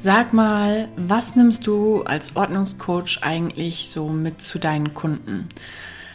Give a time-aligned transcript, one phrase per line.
[0.00, 5.48] Sag mal, was nimmst du als Ordnungscoach eigentlich so mit zu deinen Kunden?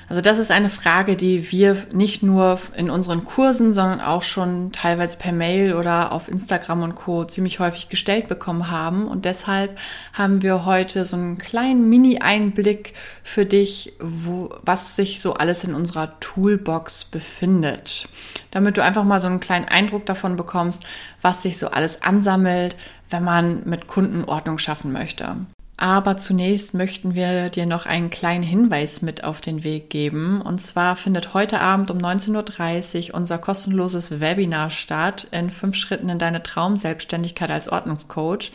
[0.10, 4.72] Also das ist eine Frage, die wir nicht nur in unseren Kursen, sondern auch schon
[4.72, 9.08] teilweise per Mail oder auf Instagram und Co ziemlich häufig gestellt bekommen haben.
[9.08, 9.80] Und deshalb
[10.14, 12.94] haben wir heute so einen kleinen Mini-Einblick
[13.24, 18.08] für dich, wo, was sich so alles in unserer Toolbox befindet.
[18.52, 20.84] Damit du einfach mal so einen kleinen Eindruck davon bekommst,
[21.22, 22.76] was sich so alles ansammelt,
[23.10, 25.38] wenn man mit Kunden Ordnung schaffen möchte.
[25.76, 30.41] Aber zunächst möchten wir dir noch einen kleinen Hinweis mit auf den Weg geben.
[30.41, 36.09] Und zwar findet heute Abend um 19.30 Uhr unser kostenloses Webinar statt in fünf Schritten
[36.09, 38.52] in deine Traumselbstständigkeit als Ordnungscoach.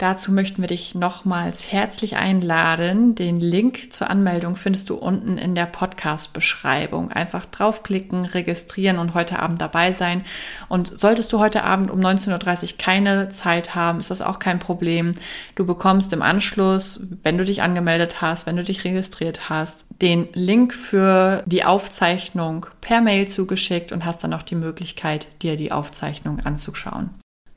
[0.00, 3.14] Dazu möchten wir dich nochmals herzlich einladen.
[3.16, 7.12] Den Link zur Anmeldung findest du unten in der Podcast-Beschreibung.
[7.12, 10.24] Einfach draufklicken, registrieren und heute Abend dabei sein.
[10.70, 14.58] Und solltest du heute Abend um 19.30 Uhr keine Zeit haben, ist das auch kein
[14.58, 15.12] Problem.
[15.54, 20.28] Du bekommst im Anschluss, wenn du dich angemeldet hast, wenn du dich registriert hast, den
[20.32, 25.72] Link für die Aufzeichnung per Mail zugeschickt und hast dann auch die Möglichkeit, dir die
[25.72, 27.10] Aufzeichnung anzuschauen.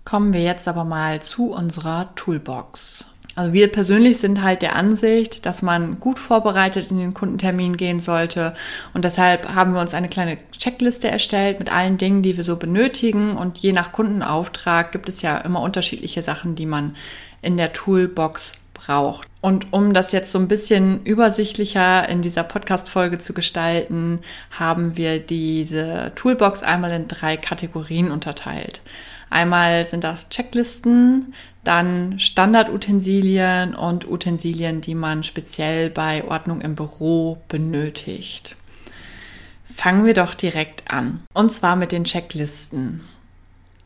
[0.06, 3.08] Kommen wir jetzt aber mal zu unserer Toolbox.
[3.36, 8.00] Also wir persönlich sind halt der Ansicht, dass man gut vorbereitet in den Kundentermin gehen
[8.00, 8.54] sollte.
[8.94, 12.58] Und deshalb haben wir uns eine kleine Checkliste erstellt mit allen Dingen, die wir so
[12.58, 13.36] benötigen.
[13.36, 16.96] Und je nach Kundenauftrag gibt es ja immer unterschiedliche Sachen, die man
[17.42, 18.54] in der Toolbox
[18.86, 19.28] braucht.
[19.42, 24.20] Und um das jetzt so ein bisschen übersichtlicher in dieser Podcast-Folge zu gestalten,
[24.52, 28.82] haben wir diese Toolbox einmal in drei Kategorien unterteilt.
[29.30, 37.42] Einmal sind das Checklisten, dann Standardutensilien und Utensilien, die man speziell bei Ordnung im Büro
[37.48, 38.56] benötigt.
[39.64, 41.22] Fangen wir doch direkt an.
[41.34, 43.02] Und zwar mit den Checklisten.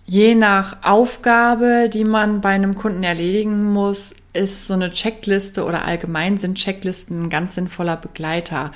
[0.06, 5.86] Je nach Aufgabe, die man bei einem Kunden erledigen muss, ist so eine Checkliste oder
[5.86, 8.72] allgemein sind Checklisten ein ganz sinnvoller Begleiter.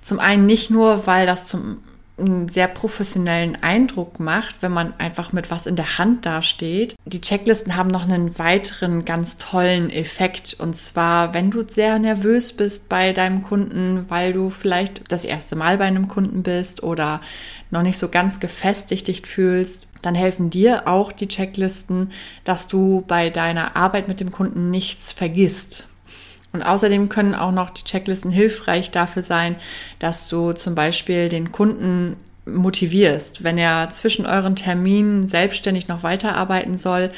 [0.00, 1.82] Zum einen nicht nur, weil das zum
[2.16, 6.94] einen sehr professionellen Eindruck macht, wenn man einfach mit was in der Hand dasteht.
[7.06, 10.56] Die Checklisten haben noch einen weiteren ganz tollen Effekt.
[10.58, 15.56] Und zwar, wenn du sehr nervös bist bei deinem Kunden, weil du vielleicht das erste
[15.56, 17.20] Mal bei einem Kunden bist oder
[17.70, 22.10] noch nicht so ganz gefestigt dich fühlst, dann helfen dir auch die Checklisten,
[22.44, 25.86] dass du bei deiner Arbeit mit dem Kunden nichts vergisst.
[26.52, 29.56] Und außerdem können auch noch die Checklisten hilfreich dafür sein,
[29.98, 32.16] dass du zum Beispiel den Kunden
[32.46, 37.10] motivierst, wenn er zwischen euren Terminen selbstständig noch weiterarbeiten soll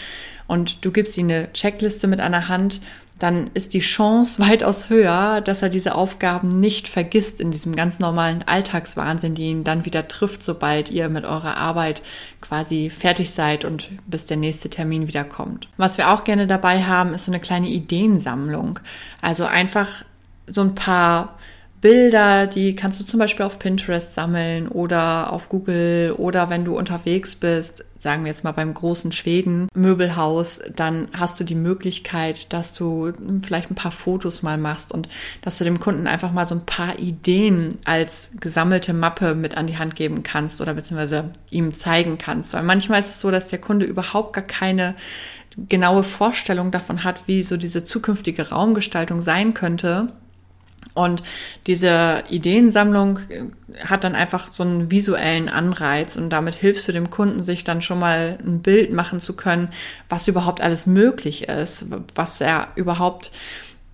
[0.46, 2.80] und du gibst ihm eine Checkliste mit einer Hand,
[3.18, 7.98] dann ist die Chance weitaus höher, dass er diese Aufgaben nicht vergisst in diesem ganz
[7.98, 12.02] normalen Alltagswahnsinn, die ihn dann wieder trifft, sobald ihr mit eurer Arbeit
[12.40, 15.68] quasi fertig seid und bis der nächste Termin wieder kommt.
[15.76, 18.80] Was wir auch gerne dabei haben, ist so eine kleine Ideensammlung.
[19.22, 20.04] Also einfach
[20.46, 21.38] so ein paar
[21.80, 26.76] Bilder, die kannst du zum Beispiel auf Pinterest sammeln oder auf Google oder wenn du
[26.76, 32.52] unterwegs bist, sagen wir jetzt mal beim großen Schweden Möbelhaus, dann hast du die Möglichkeit,
[32.52, 35.08] dass du vielleicht ein paar Fotos mal machst und
[35.42, 39.66] dass du dem Kunden einfach mal so ein paar Ideen als gesammelte Mappe mit an
[39.66, 42.54] die Hand geben kannst oder beziehungsweise ihm zeigen kannst.
[42.54, 44.94] Weil manchmal ist es so, dass der Kunde überhaupt gar keine
[45.68, 50.08] genaue Vorstellung davon hat, wie so diese zukünftige Raumgestaltung sein könnte.
[50.94, 51.22] Und
[51.66, 53.18] diese Ideensammlung
[53.84, 57.82] hat dann einfach so einen visuellen Anreiz und damit hilfst du dem Kunden, sich dann
[57.82, 59.68] schon mal ein Bild machen zu können,
[60.08, 63.30] was überhaupt alles möglich ist, was er überhaupt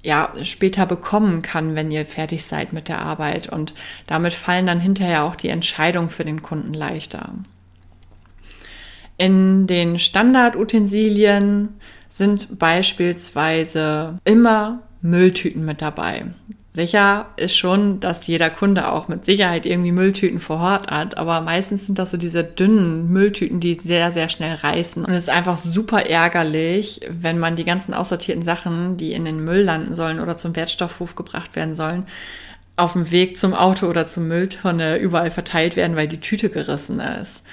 [0.02, 3.48] ja, später bekommen kann, wenn ihr fertig seid mit der Arbeit.
[3.48, 3.74] Und
[4.06, 7.32] damit fallen dann hinterher auch die Entscheidungen für den Kunden leichter.
[9.16, 11.68] In den Standardutensilien
[12.08, 16.26] sind beispielsweise immer Mülltüten mit dabei.
[16.74, 21.42] Sicher ist schon, dass jeder Kunde auch mit Sicherheit irgendwie Mülltüten vor Ort hat, aber
[21.42, 25.04] meistens sind das so diese dünnen Mülltüten, die sehr, sehr schnell reißen.
[25.04, 29.44] Und es ist einfach super ärgerlich, wenn man die ganzen aussortierten Sachen, die in den
[29.44, 32.06] Müll landen sollen oder zum Wertstoffhof gebracht werden sollen,
[32.76, 37.00] auf dem Weg zum Auto oder zur Mülltonne überall verteilt werden, weil die Tüte gerissen
[37.00, 37.44] ist.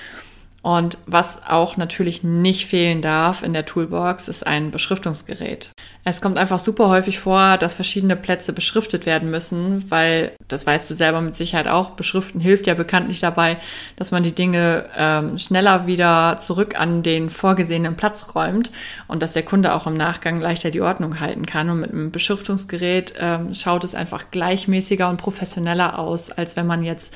[0.62, 5.72] Und was auch natürlich nicht fehlen darf in der Toolbox, ist ein Beschriftungsgerät.
[6.04, 10.90] Es kommt einfach super häufig vor, dass verschiedene Plätze beschriftet werden müssen, weil, das weißt
[10.90, 13.58] du selber mit Sicherheit auch, beschriften hilft ja bekanntlich dabei,
[13.96, 18.72] dass man die Dinge ähm, schneller wieder zurück an den vorgesehenen Platz räumt
[19.08, 21.70] und dass der Kunde auch im Nachgang leichter die Ordnung halten kann.
[21.70, 26.84] Und mit einem Beschriftungsgerät ähm, schaut es einfach gleichmäßiger und professioneller aus, als wenn man
[26.84, 27.14] jetzt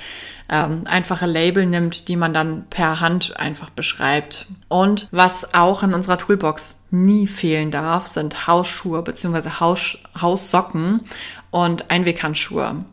[0.50, 4.46] ähm, einfache Label nimmt, die man dann per Hand einfach beschreibt.
[4.68, 9.50] Und was auch in unserer Toolbox nie fehlen darf, sind Hausschuhe bzw.
[9.60, 11.02] Haus Haussocken
[11.50, 12.86] und Einweghandschuhe.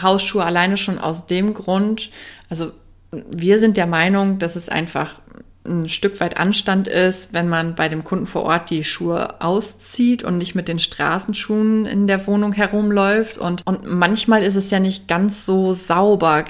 [0.00, 2.10] Hausschuhe alleine schon aus dem Grund,
[2.48, 2.72] also
[3.10, 5.20] wir sind der Meinung, dass es einfach
[5.64, 10.22] ein Stück weit Anstand ist, wenn man bei dem Kunden vor Ort die Schuhe auszieht
[10.22, 13.38] und nicht mit den Straßenschuhen in der Wohnung herumläuft.
[13.38, 16.44] Und, und manchmal ist es ja nicht ganz so sauber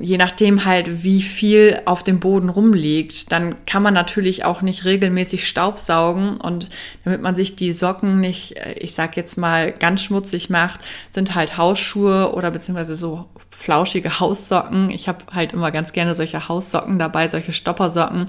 [0.00, 4.84] je nachdem halt, wie viel auf dem Boden rumliegt, dann kann man natürlich auch nicht
[4.84, 6.68] regelmäßig Staubsaugen und
[7.04, 10.80] damit man sich die Socken nicht, äh, ich sag jetzt mal, ganz schmutzig macht,
[11.10, 14.90] sind halt Hausschuhe oder beziehungsweise so flauschige Haussocken.
[14.90, 18.26] Ich habe halt immer ganz gerne solche Haussocken dabei, solche Stoppersocken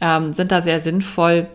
[0.00, 1.48] ähm, sind da sehr sinnvoll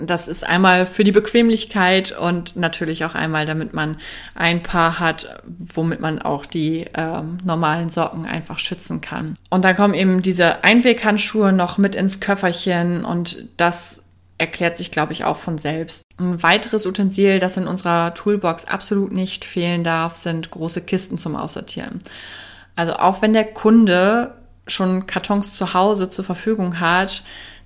[0.00, 3.98] das ist einmal für die Bequemlichkeit und natürlich auch einmal, damit man
[4.34, 9.34] ein Paar hat, womit man auch die äh, normalen Socken einfach schützen kann.
[9.50, 14.02] Und dann kommen eben diese Einweghandschuhe noch mit ins Köfferchen und das
[14.38, 16.02] erklärt sich, glaube ich, auch von selbst.
[16.18, 21.36] Ein weiteres Utensil, das in unserer Toolbox absolut nicht fehlen darf, sind große Kisten zum
[21.36, 22.00] Aussortieren.
[22.74, 24.34] Also auch wenn der Kunde
[24.66, 27.22] schon Kartons zu Hause zur Verfügung hat,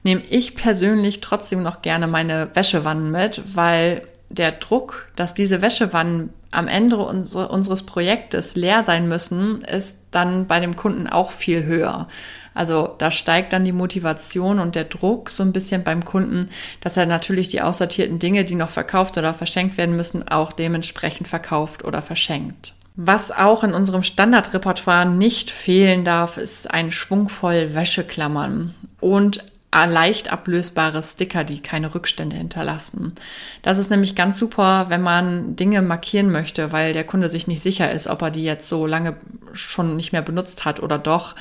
[0.06, 6.31] nehme ich persönlich trotzdem noch gerne meine Wäschewannen mit, weil der Druck, dass diese Wäschewannen
[6.53, 12.08] am Ende unseres Projektes leer sein müssen, ist dann bei dem Kunden auch viel höher.
[12.55, 16.49] Also da steigt dann die Motivation und der Druck so ein bisschen beim Kunden,
[16.81, 21.29] dass er natürlich die aussortierten Dinge, die noch verkauft oder verschenkt werden müssen, auch dementsprechend
[21.29, 22.73] verkauft oder verschenkt.
[22.94, 29.44] Was auch in unserem Standardrepertoire nicht fehlen darf, ist ein Schwung voll Wäscheklammern und
[29.84, 33.14] leicht ablösbare Sticker, die keine Rückstände hinterlassen.
[33.62, 37.62] Das ist nämlich ganz super, wenn man Dinge markieren möchte, weil der Kunde sich nicht
[37.62, 39.17] sicher ist, ob er die jetzt so lange
[39.52, 41.34] schon nicht mehr benutzt hat oder doch.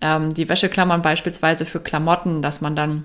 [0.00, 3.04] Ähm, die Wäscheklammern beispielsweise für Klamotten, dass man dann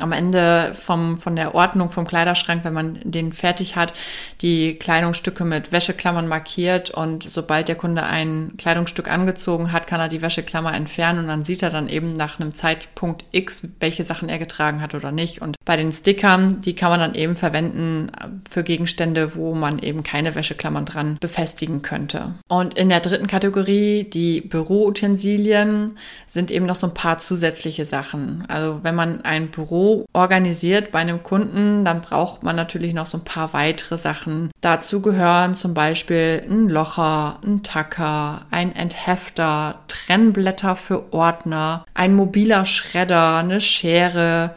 [0.00, 3.92] am Ende vom, von der Ordnung vom Kleiderschrank, wenn man den fertig hat,
[4.40, 10.08] die Kleidungsstücke mit Wäscheklammern markiert und sobald der Kunde ein Kleidungsstück angezogen hat, kann er
[10.08, 14.28] die Wäscheklammer entfernen und dann sieht er dann eben nach einem Zeitpunkt X, welche Sachen
[14.28, 15.42] er getragen hat oder nicht.
[15.42, 18.10] Und bei den Stickern, die kann man dann eben verwenden
[18.48, 22.34] für Gegenstände, wo man eben keine Wäscheklammern dran befestigen könnte.
[22.48, 25.94] Und in der dritten Kategorie, die Büroutensilien,
[26.26, 28.44] sind eben noch so ein paar zusätzliche Sachen.
[28.48, 29.81] Also wenn man ein Büro
[30.12, 34.50] organisiert bei einem Kunden, dann braucht man natürlich noch so ein paar weitere Sachen.
[34.60, 42.66] Dazu gehören zum Beispiel ein Locher, ein Tacker, ein Enthefter, Trennblätter für Ordner, ein mobiler
[42.66, 44.54] Schredder, eine Schere,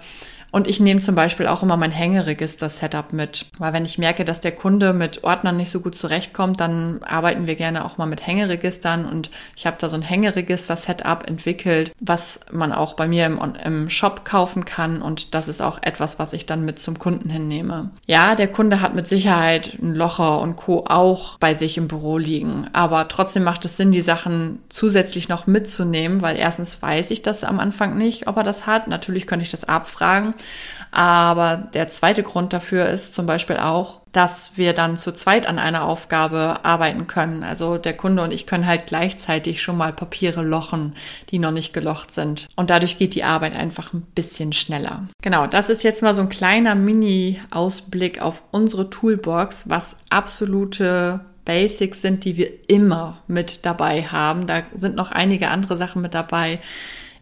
[0.56, 3.46] und ich nehme zum Beispiel auch immer mein Hängeregister-Setup mit.
[3.58, 7.46] Weil wenn ich merke, dass der Kunde mit Ordnern nicht so gut zurechtkommt, dann arbeiten
[7.46, 9.06] wir gerne auch mal mit Hängeregistern.
[9.06, 13.90] Und ich habe da so ein Hängeregister-Setup entwickelt, was man auch bei mir im, im
[13.90, 15.02] Shop kaufen kann.
[15.02, 17.90] Und das ist auch etwas, was ich dann mit zum Kunden hinnehme.
[18.06, 20.86] Ja, der Kunde hat mit Sicherheit ein Locher und Co.
[20.88, 22.70] auch bei sich im Büro liegen.
[22.72, 27.44] Aber trotzdem macht es Sinn, die Sachen zusätzlich noch mitzunehmen, weil erstens weiß ich das
[27.44, 28.88] am Anfang nicht, ob er das hat.
[28.88, 30.34] Natürlich könnte ich das abfragen.
[30.92, 35.60] Aber der zweite Grund dafür ist zum Beispiel auch, dass wir dann zu zweit an
[35.60, 37.44] einer Aufgabe arbeiten können.
[37.44, 40.96] Also der Kunde und ich können halt gleichzeitig schon mal Papiere lochen,
[41.32, 42.48] die noch nicht gelocht sind.
[42.56, 45.10] Und dadurch geht die Arbeit einfach ein bisschen schneller.
[45.22, 52.02] Genau, das ist jetzt mal so ein kleiner Mini-Ausblick auf unsere Toolbox, was absolute Basics
[52.02, 54.48] sind, die wir immer mit dabei haben.
[54.48, 56.60] Da sind noch einige andere Sachen mit dabei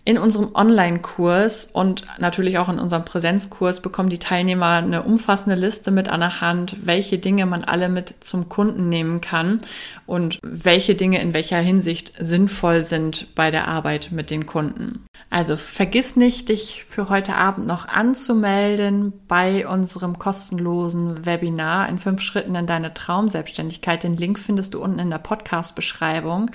[0.05, 5.91] in unserem Online-Kurs und natürlich auch in unserem Präsenzkurs bekommen die Teilnehmer eine umfassende Liste
[5.91, 9.61] mit an der Hand, welche Dinge man alle mit zum Kunden nehmen kann
[10.05, 15.05] und welche Dinge in welcher Hinsicht sinnvoll sind bei der Arbeit mit den Kunden.
[15.29, 22.21] Also vergiss nicht, dich für heute Abend noch anzumelden bei unserem kostenlosen Webinar in fünf
[22.21, 24.03] Schritten in deine Traumselbstständigkeit.
[24.03, 26.51] Den Link findest du unten in der Podcast-Beschreibung.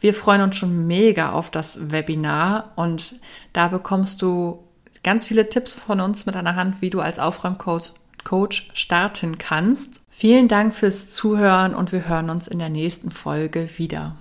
[0.00, 3.20] Wir freuen uns schon mega auf das Webinar und
[3.52, 4.64] da bekommst du
[5.04, 7.92] ganz viele Tipps von uns mit einer Hand, wie du als Aufräumcoach
[8.26, 10.00] Coach starten kannst.
[10.10, 14.16] Vielen Dank fürs Zuhören und wir hören uns in der nächsten Folge wieder.